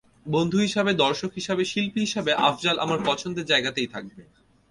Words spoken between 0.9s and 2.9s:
দর্শক হিসেবে, শিল্পী হিসেবে আফজাল